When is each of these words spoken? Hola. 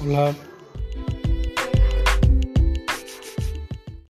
Hola. 0.00 0.45